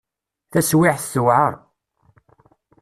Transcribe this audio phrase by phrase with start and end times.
[0.51, 1.53] Taswiεt tewεer.